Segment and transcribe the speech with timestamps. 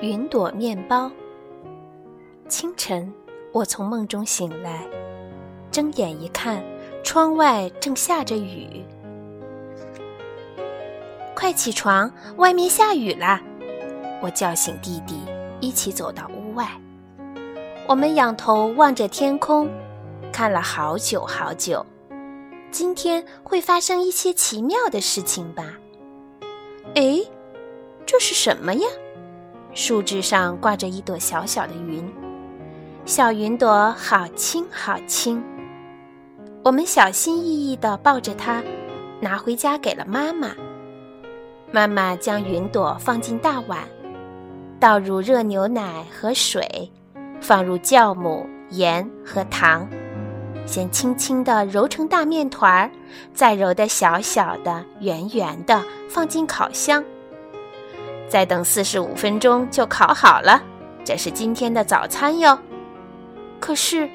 [0.00, 1.10] 云朵面包。
[2.48, 3.12] 清晨，
[3.52, 4.86] 我从梦中醒来，
[5.70, 6.62] 睁眼一看，
[7.02, 8.84] 窗外正下着雨。
[11.34, 13.42] 快起床，外面下雨啦！
[14.22, 15.20] 我叫醒弟弟，
[15.60, 16.68] 一起走到屋外。
[17.86, 19.68] 我们仰头望着天空，
[20.32, 21.84] 看了好久好久。
[22.70, 25.74] 今天会发生一些奇妙的事情吧？
[26.94, 27.20] 哎，
[28.06, 28.86] 这是什么呀？
[29.74, 32.08] 树枝上挂着一朵小小的云，
[33.04, 35.42] 小云朵好轻好轻。
[36.62, 38.62] 我们小心翼翼地抱着它，
[39.20, 40.52] 拿回家给了妈妈。
[41.72, 43.80] 妈妈将云朵放进大碗，
[44.78, 46.90] 倒入热牛奶和水，
[47.40, 49.86] 放入酵母、盐和糖，
[50.64, 52.90] 先轻轻地揉成大面团儿，
[53.34, 57.04] 再揉得小小的、圆圆的，放进烤箱。
[58.28, 60.62] 再等四十五分钟就烤好了，
[61.04, 62.58] 这是今天的早餐哟。
[63.60, 64.08] 可是，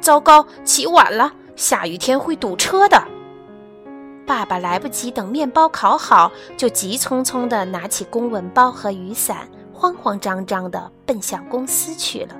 [0.00, 3.02] 糟糕，起晚了，下雨天会堵车的。
[4.26, 12.36] 爸爸来不及等面包烤好，就急匆匆地拿起公文包和雨伞，慌慌张张地奔向公司去了。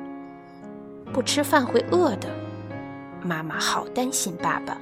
[1.13, 2.29] 不吃饭会饿的，
[3.23, 4.77] 妈妈好担心爸爸。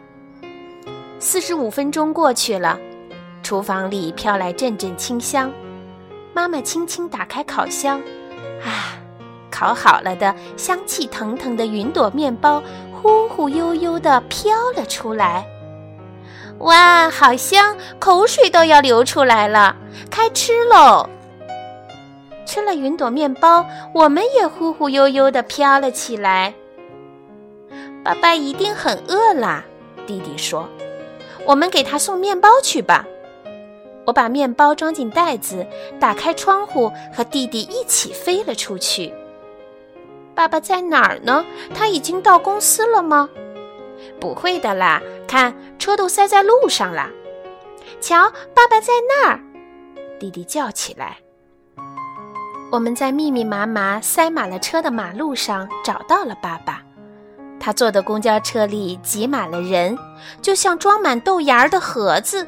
[1.21, 2.77] 四十五分钟过去了，
[3.43, 5.53] 厨房里飘来阵阵清香。
[6.37, 7.99] 妈妈轻轻打开烤箱，
[8.63, 9.01] 啊，
[9.51, 12.63] 烤好了的香气腾腾的云朵面包
[12.93, 15.47] 忽忽悠悠地飘了出来。
[16.59, 19.75] 哇，好香，口水都要流出来了！
[20.11, 21.09] 开吃喽！
[22.45, 26.53] 吃了云朵面包，我们也忽忽悠悠地飘了起来。
[28.05, 29.65] 爸爸一定很饿啦，
[30.07, 30.69] 弟弟说
[31.49, 33.07] ：“我们给他送面包去吧。”
[34.07, 35.67] 我把面包装进袋子，
[36.01, 39.13] 打开窗户，和弟弟一起飞了出去。
[40.35, 41.45] 爸爸在哪儿呢？
[41.75, 43.29] 他已经到公司了吗？
[44.21, 47.11] 不会的啦，看车都塞在路上了。
[48.01, 49.41] 瞧，爸爸在那儿！
[50.21, 51.19] 弟弟叫起来。
[52.71, 56.83] 我们在密密麻麻、塞满了车的马路上找到了爸爸。
[57.59, 59.99] 他坐的公交车里挤满了人，
[60.43, 62.47] 就像装满豆芽儿的盒子。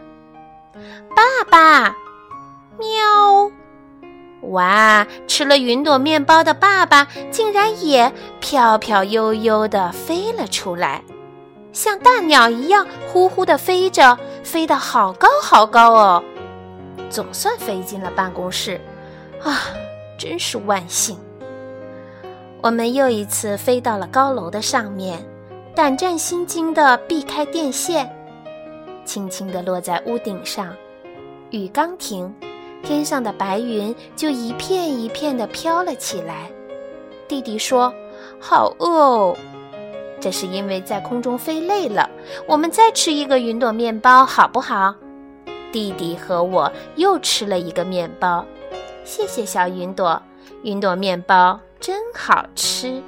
[1.15, 1.97] 爸爸，
[2.79, 3.51] 喵！
[4.51, 11.03] 哇，吃了云朵面包的爸爸竟然也飘飘悠悠地飞了出来，
[11.73, 16.25] 像大鸟一样呼呼地飞着，飞得好高好高哦！
[17.11, 18.81] 总算飞进了办公室，
[19.43, 19.59] 啊，
[20.19, 21.19] 真是万幸！
[22.63, 25.25] 我们又一次飞到了高楼的上面，
[25.75, 28.09] 胆战心惊地避开电线。
[29.09, 30.77] 轻轻地落在屋顶上，
[31.49, 32.31] 雨刚停，
[32.83, 36.51] 天上的白云就一片一片地飘了起来。
[37.27, 37.91] 弟弟说
[38.39, 39.37] ：“好饿哦。”
[40.21, 42.11] 这是因为在空中飞累了。
[42.47, 44.95] 我们再吃一个云朵面包好不好？
[45.73, 48.45] 弟弟和我又吃了一个面包。
[49.05, 50.23] 谢谢小云朵，
[50.65, 53.03] 云朵面包真好吃。